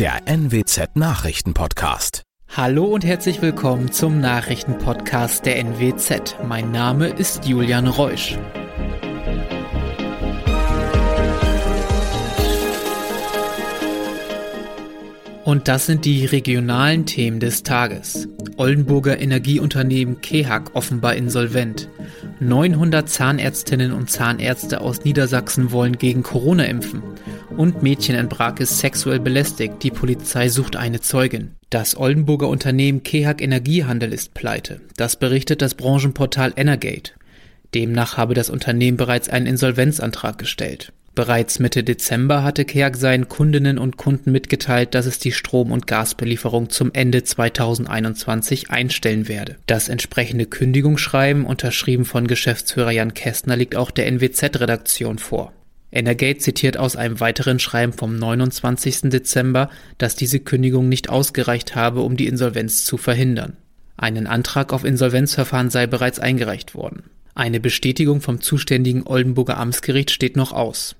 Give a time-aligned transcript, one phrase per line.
[0.00, 2.22] der NWZ Nachrichtenpodcast.
[2.56, 6.36] Hallo und herzlich willkommen zum Nachrichtenpodcast der NWZ.
[6.42, 8.38] Mein Name ist Julian Reusch.
[15.50, 18.28] Und das sind die regionalen Themen des Tages.
[18.56, 21.88] Oldenburger Energieunternehmen Kehag offenbar insolvent.
[22.38, 27.02] 900 Zahnärztinnen und Zahnärzte aus Niedersachsen wollen gegen Corona impfen.
[27.56, 28.28] Und Mädchen in
[28.60, 29.82] ist sexuell belästigt.
[29.82, 31.56] Die Polizei sucht eine Zeugin.
[31.68, 34.80] Das Oldenburger Unternehmen Kehag Energiehandel ist pleite.
[34.96, 37.14] Das berichtet das Branchenportal Energate.
[37.74, 40.92] Demnach habe das Unternehmen bereits einen Insolvenzantrag gestellt.
[41.20, 45.86] Bereits Mitte Dezember hatte Keag seinen Kundinnen und Kunden mitgeteilt, dass es die Strom- und
[45.86, 49.56] Gasbelieferung zum Ende 2021 einstellen werde.
[49.66, 55.52] Das entsprechende Kündigungsschreiben, unterschrieben von Geschäftsführer Jan Kästner, liegt auch der NWZ-Redaktion vor.
[55.92, 59.10] Energate zitiert aus einem weiteren Schreiben vom 29.
[59.10, 59.68] Dezember,
[59.98, 63.58] dass diese Kündigung nicht ausgereicht habe, um die Insolvenz zu verhindern.
[63.98, 67.02] Einen Antrag auf Insolvenzverfahren sei bereits eingereicht worden.
[67.34, 70.96] Eine Bestätigung vom zuständigen Oldenburger Amtsgericht steht noch aus.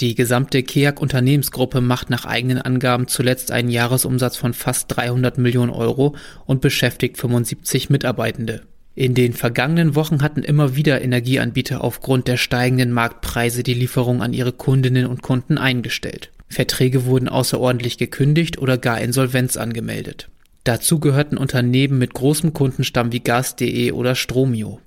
[0.00, 5.70] Die gesamte KEAG Unternehmensgruppe macht nach eigenen Angaben zuletzt einen Jahresumsatz von fast 300 Millionen
[5.70, 8.62] Euro und beschäftigt 75 Mitarbeitende.
[8.94, 14.34] In den vergangenen Wochen hatten immer wieder Energieanbieter aufgrund der steigenden Marktpreise die Lieferung an
[14.34, 16.30] ihre Kundinnen und Kunden eingestellt.
[16.48, 20.28] Verträge wurden außerordentlich gekündigt oder gar Insolvenz angemeldet.
[20.64, 24.80] Dazu gehörten Unternehmen mit großem Kundenstamm wie Gas.de oder Stromio.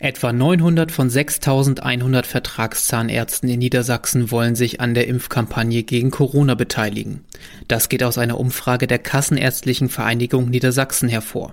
[0.00, 7.24] Etwa 900 von 6100 Vertragszahnärzten in Niedersachsen wollen sich an der Impfkampagne gegen Corona beteiligen.
[7.66, 11.52] Das geht aus einer Umfrage der Kassenärztlichen Vereinigung Niedersachsen hervor.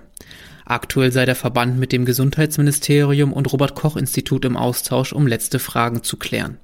[0.64, 5.58] Aktuell sei der Verband mit dem Gesundheitsministerium und Robert Koch Institut im Austausch, um letzte
[5.58, 6.58] Fragen zu klären.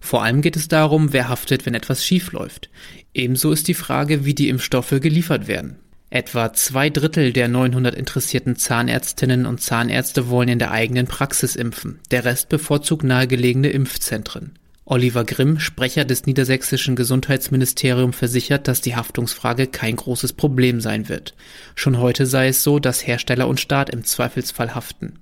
[0.00, 2.70] Vor allem geht es darum, wer haftet, wenn etwas schiefläuft.
[3.12, 5.76] Ebenso ist die Frage, wie die Impfstoffe geliefert werden.
[6.10, 12.00] Etwa zwei Drittel der 900 interessierten Zahnärztinnen und Zahnärzte wollen in der eigenen Praxis impfen.
[12.10, 14.58] Der Rest bevorzugt nahegelegene Impfzentren.
[14.86, 21.34] Oliver Grimm, Sprecher des niedersächsischen Gesundheitsministeriums, versichert, dass die Haftungsfrage kein großes Problem sein wird.
[21.74, 25.18] Schon heute sei es so, dass Hersteller und Staat im Zweifelsfall haften.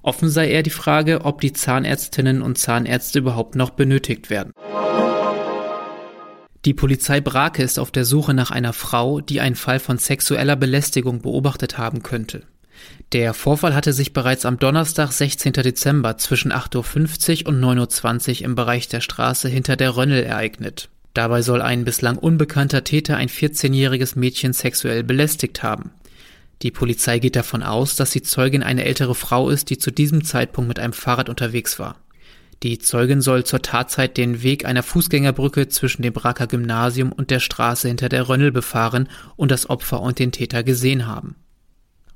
[0.00, 4.52] Offen sei eher die Frage, ob die Zahnärztinnen und Zahnärzte überhaupt noch benötigt werden.
[6.64, 10.54] Die Polizei Brake ist auf der Suche nach einer Frau, die einen Fall von sexueller
[10.54, 12.42] Belästigung beobachtet haben könnte.
[13.12, 15.54] Der Vorfall hatte sich bereits am Donnerstag, 16.
[15.54, 20.88] Dezember zwischen 8.50 Uhr und 9.20 Uhr im Bereich der Straße hinter der Rönnel ereignet.
[21.14, 25.90] Dabei soll ein bislang unbekannter Täter ein 14-jähriges Mädchen sexuell belästigt haben.
[26.62, 30.24] Die Polizei geht davon aus, dass die Zeugin eine ältere Frau ist, die zu diesem
[30.24, 31.96] Zeitpunkt mit einem Fahrrad unterwegs war.
[32.62, 37.40] Die Zeugin soll zur Tatzeit den Weg einer Fußgängerbrücke zwischen dem Braker Gymnasium und der
[37.40, 41.34] Straße hinter der Rönnel befahren und das Opfer und den Täter gesehen haben.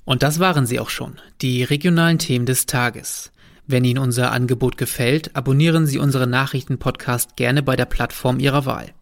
[0.05, 3.33] Und das waren sie auch schon, die regionalen Themen des Tages.
[3.67, 8.93] Wenn Ihnen unser Angebot gefällt, abonnieren Sie unseren Nachrichtenpodcast gerne bei der Plattform Ihrer Wahl.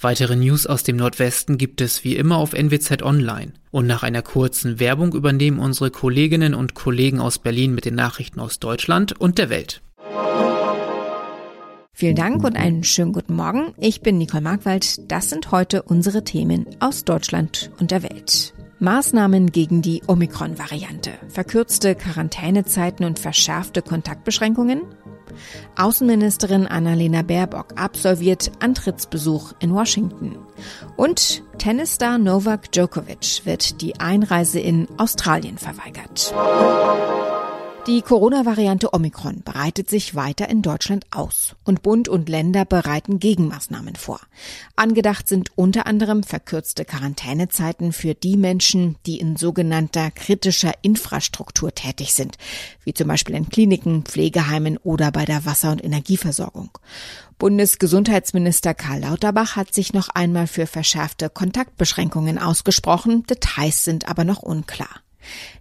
[0.00, 3.52] Weitere News aus dem Nordwesten gibt es wie immer auf NWZ Online.
[3.70, 8.40] Und nach einer kurzen Werbung übernehmen unsere Kolleginnen und Kollegen aus Berlin mit den Nachrichten
[8.40, 9.82] aus Deutschland und der Welt.
[12.00, 13.74] Vielen Dank und einen schönen guten Morgen.
[13.76, 15.12] Ich bin Nicole Markwald.
[15.12, 18.54] Das sind heute unsere Themen aus Deutschland und der Welt.
[18.78, 24.80] Maßnahmen gegen die Omikron-Variante, verkürzte Quarantänezeiten und verschärfte Kontaktbeschränkungen.
[25.76, 30.38] Außenministerin Annalena Baerbock absolviert Antrittsbesuch in Washington.
[30.96, 36.32] Und Tennisstar Novak Djokovic wird die Einreise in Australien verweigert.
[37.86, 43.96] Die Corona-Variante Omikron breitet sich weiter in Deutschland aus und Bund und Länder bereiten Gegenmaßnahmen
[43.96, 44.20] vor.
[44.76, 52.12] Angedacht sind unter anderem verkürzte Quarantänezeiten für die Menschen, die in sogenannter kritischer Infrastruktur tätig
[52.12, 52.36] sind,
[52.84, 56.70] wie zum Beispiel in Kliniken, Pflegeheimen oder bei der Wasser- und Energieversorgung.
[57.38, 64.42] Bundesgesundheitsminister Karl Lauterbach hat sich noch einmal für verschärfte Kontaktbeschränkungen ausgesprochen, Details sind aber noch
[64.42, 65.00] unklar.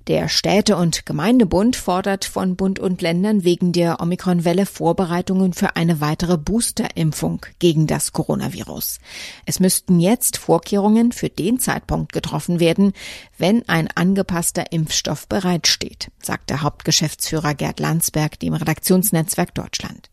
[0.08, 6.02] Der Städte- und Gemeindebund fordert von Bund und Ländern wegen der Omikron-Welle Vorbereitungen für eine
[6.02, 9.00] weitere Boosterimpfung gegen das Coronavirus.
[9.46, 12.94] Es müssten jetzt Vorkehrungen für den Zeitpunkt getroffen werden,
[13.38, 20.10] wenn ein angepasster Impfstoff bereitsteht, sagte Hauptgeschäftsführer Gerd Landsberg dem Redaktionsnetzwerk Deutschland.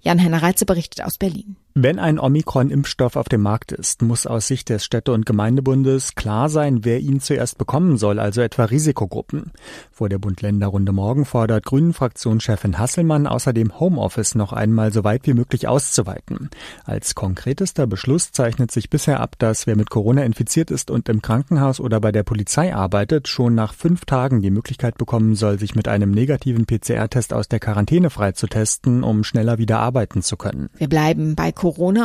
[0.00, 1.56] Jan-Henner Reitze berichtet aus Berlin.
[1.78, 6.48] Wenn ein Omikron-Impfstoff auf dem Markt ist, muss aus Sicht des Städte- und Gemeindebundes klar
[6.48, 9.52] sein, wer ihn zuerst bekommen soll, also etwa Risikogruppen.
[9.92, 15.68] Vor der Bund-Länder-Runde morgen fordert Grünen-Fraktionschefin Hasselmann außerdem Homeoffice noch einmal so weit wie möglich
[15.68, 16.48] auszuweiten.
[16.86, 21.20] Als konkretester Beschluss zeichnet sich bisher ab, dass wer mit Corona infiziert ist und im
[21.20, 25.74] Krankenhaus oder bei der Polizei arbeitet, schon nach fünf Tagen die Möglichkeit bekommen soll, sich
[25.74, 30.70] mit einem negativen PCR-Test aus der Quarantäne freizutesten, um schneller wieder arbeiten zu können.
[30.78, 31.52] Wir bleiben bei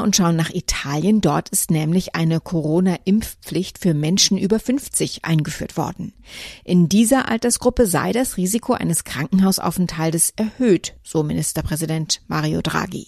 [0.01, 1.21] und schauen nach Italien.
[1.21, 6.13] Dort ist nämlich eine Corona-Impfpflicht für Menschen über 50 eingeführt worden.
[6.63, 13.07] In dieser Altersgruppe sei das Risiko eines Krankenhausaufenthaltes erhöht, so Ministerpräsident Mario Draghi.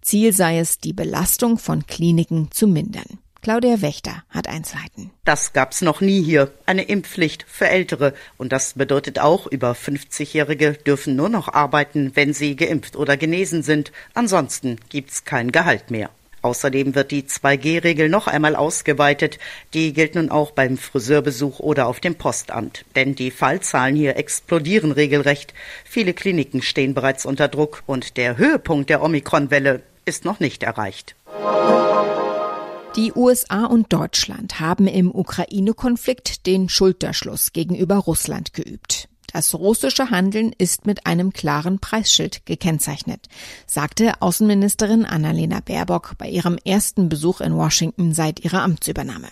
[0.00, 3.18] Ziel sei es, die Belastung von Kliniken zu mindern.
[3.42, 5.10] Claudia Wächter hat Einzelheiten.
[5.24, 6.50] Das gab's noch nie hier.
[6.66, 8.12] Eine Impfpflicht für Ältere.
[8.36, 13.62] Und das bedeutet auch, über 50-Jährige dürfen nur noch arbeiten, wenn sie geimpft oder genesen
[13.62, 13.92] sind.
[14.12, 16.10] Ansonsten gibt's kein Gehalt mehr.
[16.42, 19.38] Außerdem wird die 2G-Regel noch einmal ausgeweitet.
[19.72, 22.84] Die gilt nun auch beim Friseurbesuch oder auf dem Postamt.
[22.94, 25.54] Denn die Fallzahlen hier explodieren regelrecht.
[25.84, 31.14] Viele Kliniken stehen bereits unter Druck und der Höhepunkt der Omikron-Welle ist noch nicht erreicht.
[33.00, 39.08] Die USA und Deutschland haben im Ukraine-Konflikt den Schulterschluss gegenüber Russland geübt.
[39.32, 43.30] Das russische Handeln ist mit einem klaren Preisschild gekennzeichnet,
[43.64, 49.28] sagte Außenministerin Annalena Baerbock bei ihrem ersten Besuch in Washington seit ihrer Amtsübernahme.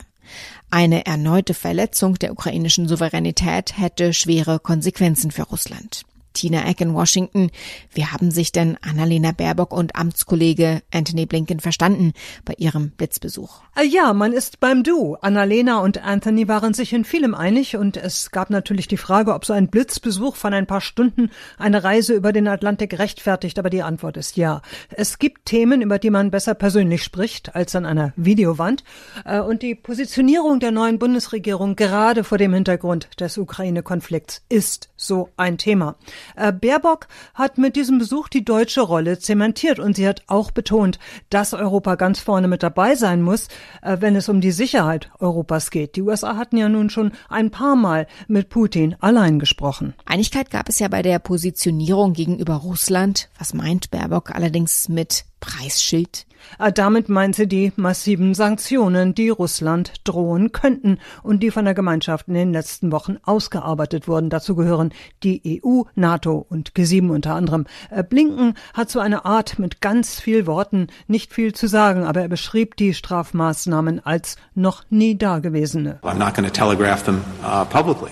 [0.70, 6.06] Eine erneute Verletzung der ukrainischen Souveränität hätte schwere Konsequenzen für Russland.
[6.38, 7.50] Tina Eck in Washington.
[7.92, 12.12] Wie haben sich denn Annalena Baerbock und Amtskollege Anthony Blinken verstanden
[12.44, 13.60] bei ihrem Blitzbesuch?
[13.74, 15.16] Äh, ja, man ist beim Du.
[15.16, 19.44] Annalena und Anthony waren sich in vielem einig und es gab natürlich die Frage, ob
[19.44, 23.82] so ein Blitzbesuch von ein paar Stunden eine Reise über den Atlantik rechtfertigt, aber die
[23.82, 24.62] Antwort ist ja.
[24.90, 28.84] Es gibt Themen, über die man besser persönlich spricht als an einer Videowand
[29.24, 35.30] äh, und die Positionierung der neuen Bundesregierung gerade vor dem Hintergrund des Ukraine-Konflikts ist so
[35.36, 35.96] ein Thema.
[36.36, 40.98] Äh, Baerbock hat mit diesem Besuch die deutsche Rolle zementiert und sie hat auch betont,
[41.30, 43.48] dass Europa ganz vorne mit dabei sein muss,
[43.82, 45.96] äh, wenn es um die Sicherheit Europas geht.
[45.96, 49.94] Die USA hatten ja nun schon ein paar Mal mit Putin allein gesprochen.
[50.04, 53.28] Einigkeit gab es ja bei der Positionierung gegenüber Russland.
[53.38, 56.26] Was meint Baerbock allerdings mit Preisschild?
[56.58, 61.74] Äh, damit meint sie die massiven Sanktionen, die Russland drohen könnten und die von der
[61.74, 64.30] Gemeinschaft in den letzten Wochen ausgearbeitet wurden.
[64.30, 64.92] Dazu gehören
[65.22, 67.66] die EU, NATO und G7 unter anderem.
[67.90, 72.22] Äh, Blinken hat so eine Art mit ganz viel Worten nicht viel zu sagen, aber
[72.22, 76.00] er beschrieb die Strafmaßnahmen als noch nie dagewesene.
[76.02, 76.14] Uh,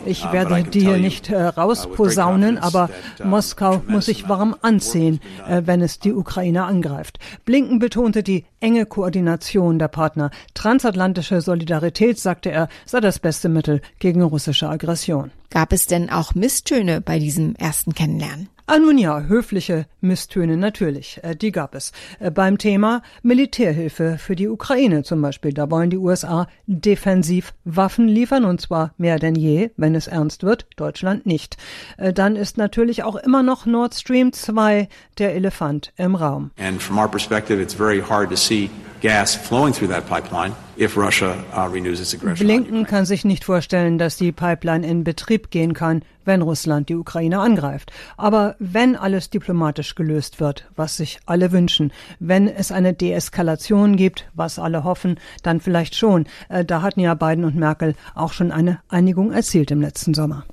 [0.04, 2.90] ich werde die hier nicht äh, uh, rausposaunen, aber
[3.20, 7.15] uh, Moskau muss sich warm anziehen, wenn es die Ukraine angreift.
[7.44, 10.30] Blinken betonte betonte die enge Koordination der Partner.
[10.54, 15.30] Transatlantische Solidarität, sagte er, sei das beste Mittel gegen russische Aggression.
[15.50, 18.48] Gab es denn auch Misstöne bei diesem ersten Kennenlernen?
[18.68, 21.92] Ah, nun ja, höfliche Misstöne natürlich, äh, die gab es.
[22.18, 28.08] Äh, beim Thema Militärhilfe für die Ukraine zum Beispiel, da wollen die USA defensiv Waffen
[28.08, 31.56] liefern und zwar mehr denn je, wenn es ernst wird, Deutschland nicht.
[31.96, 36.50] Äh, dann ist natürlich auch immer noch Nord Stream 2 der Elefant im Raum.
[36.58, 38.68] And from our perspective, it's very hard to see
[39.00, 42.46] gas flowing through that pipeline if Russia uh, renews its aggression.
[42.46, 46.96] Blinken kann sich nicht vorstellen, dass die Pipeline in Betrieb gehen kann, wenn Russland die
[46.96, 47.92] Ukraine angreift.
[48.16, 54.28] Aber wenn alles diplomatisch gelöst wird, was sich alle wünschen, wenn es eine Deeskalation gibt,
[54.34, 56.26] was alle hoffen, dann vielleicht schon.
[56.48, 60.44] Äh, da hatten ja Biden und Merkel auch schon eine Einigung erzielt im letzten Sommer.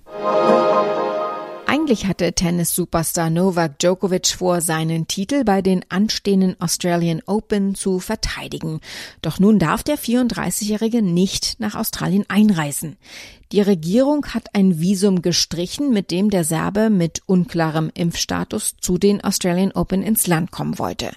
[1.73, 8.79] Eigentlich hatte Tennis-Superstar Novak Djokovic vor, seinen Titel bei den anstehenden Australian Open zu verteidigen.
[9.23, 12.97] Doch nun darf der 34-Jährige nicht nach Australien einreisen.
[13.51, 19.23] Die Regierung hat ein Visum gestrichen, mit dem der Serbe mit unklarem Impfstatus zu den
[19.23, 21.09] Australian Open ins Land kommen wollte.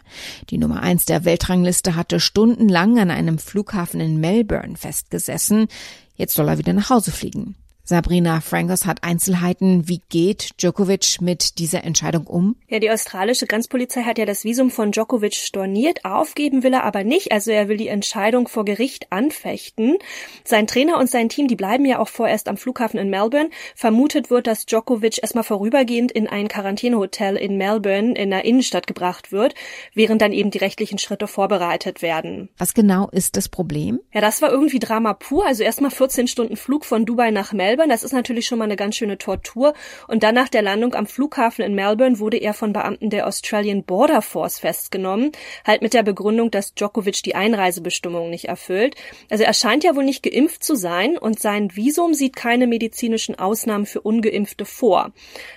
[0.49, 5.69] Die Nummer eins der Weltrangliste hatte stundenlang an einem Flughafen in Melbourne festgesessen.
[6.15, 7.57] Jetzt soll er wieder nach Hause fliegen.
[7.89, 9.89] Sabrina Frankos hat Einzelheiten.
[9.89, 12.57] Wie geht Djokovic mit dieser Entscheidung um?
[12.67, 16.05] Ja, die australische Grenzpolizei hat ja das Visum von Djokovic storniert.
[16.05, 17.31] Aufgeben will er aber nicht.
[17.31, 19.99] Also er will die Entscheidung vor Gericht anfechten.
[20.43, 23.51] Sein Trainer und sein Team, die bleiben ja auch vorerst am Flughafen in Melbourne.
[23.77, 29.31] Vermutet wird, dass Djokovic erstmal vorübergehend in ein Quarantänehotel in Melbourne in der Innenstadt gebracht
[29.31, 29.55] wird,
[29.95, 32.49] während dann eben die rechtlichen Schritte vorbereitet werden.
[32.59, 34.01] Was genau ist das Problem?
[34.13, 35.47] Ja, das war irgendwie Drama pur.
[35.47, 37.93] Also erstmal 14 Stunden Flug von Dubai nach Melbourne Melbourne.
[37.93, 39.75] Das ist natürlich schon mal eine ganz schöne Tortur.
[40.09, 43.85] Und dann nach der Landung am Flughafen in Melbourne wurde er von Beamten der Australian
[43.85, 45.33] Border Force festgenommen,
[45.67, 48.95] halt mit der Begründung, dass Djokovic die Einreisebestimmungen nicht erfüllt.
[49.31, 53.39] Also er scheint ja wohl nicht geimpft zu sein und sein Visum sieht keine medizinischen
[53.39, 55.13] Ausnahmen für Ungeimpfte vor.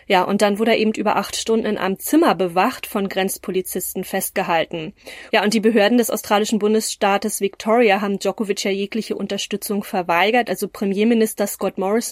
[0.07, 4.03] Ja, und dann wurde er eben über acht Stunden in einem Zimmer bewacht von Grenzpolizisten
[4.03, 4.93] festgehalten.
[5.31, 10.49] Ja, und die Behörden des australischen Bundesstaates Victoria haben Djokovic ja jegliche Unterstützung verweigert.
[10.49, 12.09] Also Premierminister Scott Morrison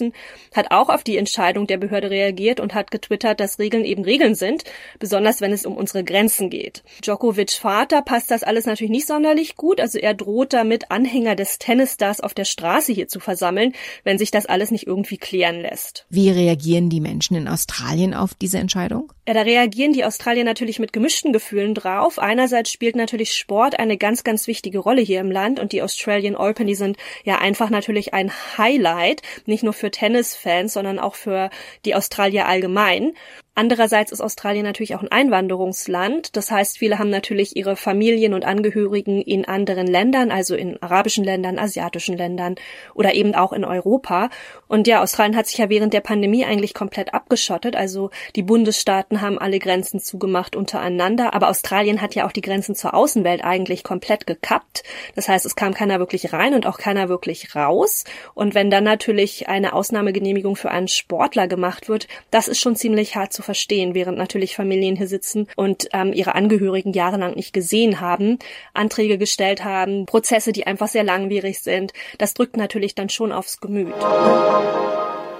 [0.54, 4.34] hat auch auf die Entscheidung der Behörde reagiert und hat getwittert, dass Regeln eben Regeln
[4.34, 4.64] sind,
[4.98, 6.82] besonders wenn es um unsere Grenzen geht.
[7.02, 9.80] Djokovic Vater passt das alles natürlich nicht sonderlich gut.
[9.80, 13.72] Also er droht damit, Anhänger des Tennisstars auf der Straße hier zu versammeln,
[14.04, 16.06] wenn sich das alles nicht irgendwie klären lässt.
[16.08, 19.12] Wie reagieren die Menschen in Australien auf diese Entscheidung?
[19.26, 22.18] Ja, da reagieren die Australier natürlich mit gemischten Gefühlen drauf.
[22.18, 26.34] Einerseits spielt natürlich Sport eine ganz, ganz wichtige Rolle hier im Land und die Australian
[26.34, 31.50] Open, die sind ja einfach natürlich ein Highlight, nicht nur für Tennisfans, sondern auch für
[31.84, 33.12] die Australier allgemein.
[33.58, 36.36] Andererseits ist Australien natürlich auch ein Einwanderungsland.
[36.36, 41.24] Das heißt, viele haben natürlich ihre Familien und Angehörigen in anderen Ländern, also in arabischen
[41.24, 42.54] Ländern, asiatischen Ländern
[42.94, 44.30] oder eben auch in Europa.
[44.68, 47.74] Und ja, Australien hat sich ja während der Pandemie eigentlich komplett abgeschottet.
[47.74, 51.34] Also die Bundesstaaten haben alle Grenzen zugemacht untereinander.
[51.34, 54.84] Aber Australien hat ja auch die Grenzen zur Außenwelt eigentlich komplett gekappt.
[55.16, 58.04] Das heißt, es kam keiner wirklich rein und auch keiner wirklich raus.
[58.34, 63.16] Und wenn dann natürlich eine Ausnahmegenehmigung für einen Sportler gemacht wird, das ist schon ziemlich
[63.16, 67.98] hart zu verstehen, während natürlich Familien hier sitzen und ähm, ihre Angehörigen jahrelang nicht gesehen
[67.98, 68.38] haben,
[68.74, 71.94] Anträge gestellt haben, Prozesse, die einfach sehr langwierig sind.
[72.18, 73.94] Das drückt natürlich dann schon aufs Gemüt.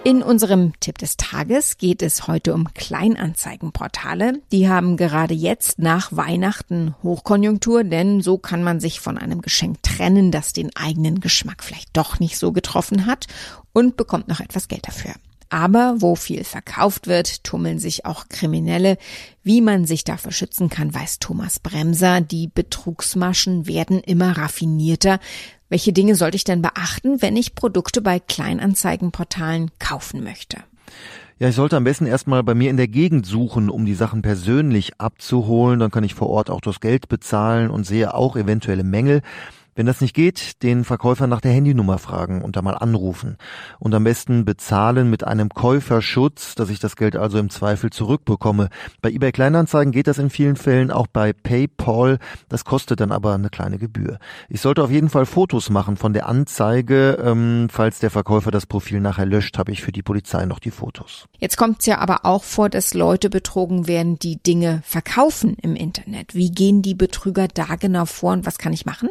[0.04, 4.40] In unserem Tipp des Tages geht es heute um Kleinanzeigenportale.
[4.52, 9.82] Die haben gerade jetzt nach Weihnachten Hochkonjunktur, denn so kann man sich von einem Geschenk
[9.82, 13.26] trennen, das den eigenen Geschmack vielleicht doch nicht so getroffen hat
[13.74, 15.12] und bekommt noch etwas Geld dafür.
[15.50, 18.98] Aber wo viel verkauft wird, tummeln sich auch Kriminelle.
[19.42, 22.20] Wie man sich davor schützen kann, weiß Thomas Bremser.
[22.20, 25.20] Die Betrugsmaschen werden immer raffinierter.
[25.70, 30.58] Welche Dinge sollte ich denn beachten, wenn ich Produkte bei Kleinanzeigenportalen kaufen möchte?
[31.38, 34.22] Ja, ich sollte am besten erstmal bei mir in der Gegend suchen, um die Sachen
[34.22, 35.78] persönlich abzuholen.
[35.78, 39.22] Dann kann ich vor Ort auch das Geld bezahlen und sehe auch eventuelle Mängel.
[39.78, 43.36] Wenn das nicht geht, den Verkäufer nach der Handynummer fragen und da mal anrufen.
[43.78, 48.70] Und am besten bezahlen mit einem Käuferschutz, dass ich das Geld also im Zweifel zurückbekomme.
[49.02, 52.18] Bei eBay Kleinanzeigen geht das in vielen Fällen auch bei PayPal.
[52.48, 54.18] Das kostet dann aber eine kleine Gebühr.
[54.48, 57.16] Ich sollte auf jeden Fall Fotos machen von der Anzeige.
[57.22, 60.72] Ähm, falls der Verkäufer das Profil nachher löscht, habe ich für die Polizei noch die
[60.72, 61.26] Fotos.
[61.38, 65.76] Jetzt kommt es ja aber auch vor, dass Leute betrogen werden, die Dinge verkaufen im
[65.76, 66.34] Internet.
[66.34, 69.08] Wie gehen die Betrüger da genau vor und was kann ich machen?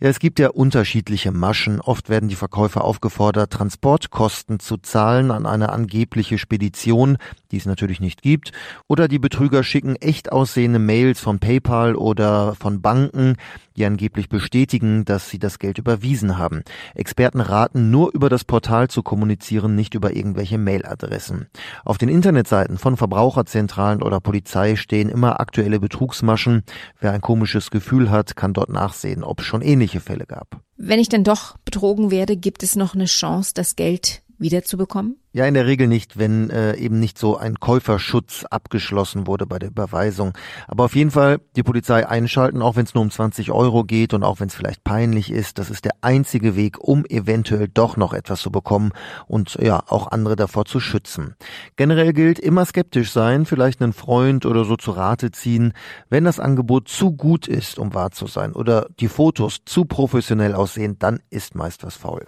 [0.00, 1.80] Ja, es gibt ja unterschiedliche Maschen.
[1.80, 7.18] Oft werden die Verkäufer aufgefordert, Transportkosten zu zahlen an eine angebliche Spedition,
[7.50, 8.52] die es natürlich nicht gibt.
[8.86, 13.34] Oder die Betrüger schicken echt aussehende Mails von PayPal oder von Banken,
[13.76, 16.62] die angeblich bestätigen, dass sie das Geld überwiesen haben.
[16.94, 21.46] Experten raten, nur über das Portal zu kommunizieren, nicht über irgendwelche Mailadressen.
[21.84, 26.62] Auf den Internetseiten von Verbraucherzentralen oder Polizei stehen immer aktuelle Betrugsmaschen.
[27.00, 30.60] Wer ein komisches Gefühl hat, kann dort nachsehen, ob schon ähnlich ähnliche Fälle gab.
[30.76, 35.16] Wenn ich denn doch betrogen werde, gibt es noch eine Chance, das Geld wiederzubekommen?
[35.32, 39.58] Ja, in der Regel nicht, wenn äh, eben nicht so ein Käuferschutz abgeschlossen wurde bei
[39.58, 40.32] der Überweisung.
[40.66, 44.14] Aber auf jeden Fall die Polizei einschalten, auch wenn es nur um 20 Euro geht
[44.14, 45.58] und auch wenn es vielleicht peinlich ist.
[45.58, 48.92] Das ist der einzige Weg, um eventuell doch noch etwas zu bekommen
[49.26, 51.36] und ja, auch andere davor zu schützen.
[51.76, 55.74] Generell gilt immer skeptisch sein, vielleicht einen Freund oder so zu Rate ziehen,
[56.08, 60.54] wenn das Angebot zu gut ist, um wahr zu sein oder die Fotos zu professionell
[60.54, 62.24] aussehen, dann ist meist was faul.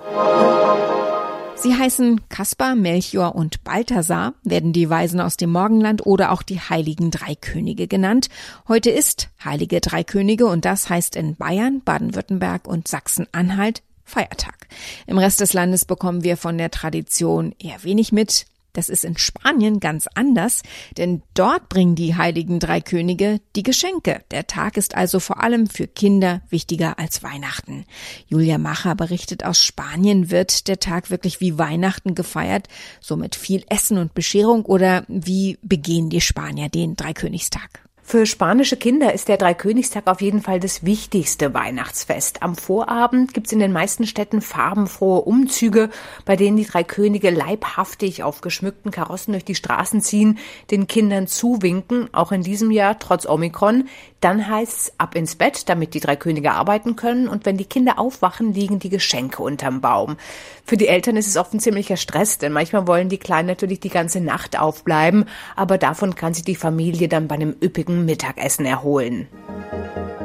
[1.62, 6.58] Sie heißen Kaspar, Melchior und Balthasar, werden die Weisen aus dem Morgenland oder auch die
[6.58, 8.30] Heiligen Drei Könige genannt.
[8.66, 14.68] Heute ist Heilige Drei Könige und das heißt in Bayern, Baden-Württemberg und Sachsen-Anhalt Feiertag.
[15.06, 18.46] Im Rest des Landes bekommen wir von der Tradition eher wenig mit.
[18.72, 20.62] Das ist in Spanien ganz anders,
[20.96, 24.22] denn dort bringen die heiligen drei Könige die Geschenke.
[24.30, 27.84] Der Tag ist also vor allem für Kinder wichtiger als Weihnachten.
[28.26, 32.68] Julia Macher berichtet aus Spanien, wird der Tag wirklich wie Weihnachten gefeiert,
[33.00, 37.89] so mit viel Essen und Bescherung oder wie begehen die Spanier den Dreikönigstag?
[38.10, 42.42] Für spanische Kinder ist der Dreikönigstag auf jeden Fall das wichtigste Weihnachtsfest.
[42.42, 45.90] Am Vorabend gibt's in den meisten Städten farbenfrohe Umzüge,
[46.24, 50.38] bei denen die drei Könige leibhaftig auf geschmückten Karossen durch die Straßen ziehen,
[50.72, 53.86] den Kindern zuwinken, auch in diesem Jahr trotz Omikron.
[54.20, 57.26] Dann heißt's ab ins Bett, damit die drei Könige arbeiten können.
[57.26, 60.16] Und wenn die Kinder aufwachen, liegen die Geschenke unterm Baum.
[60.64, 63.80] Für die Eltern ist es oft ein ziemlicher Stress, denn manchmal wollen die Kleinen natürlich
[63.80, 65.24] die ganze Nacht aufbleiben.
[65.56, 69.26] Aber davon kann sich die Familie dann bei einem üppigen Mittagessen erholen.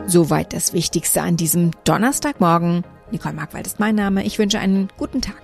[0.07, 2.83] Soweit das Wichtigste an diesem Donnerstagmorgen.
[3.11, 4.23] Nicole Markwald ist mein Name.
[4.25, 5.41] Ich wünsche einen guten Tag.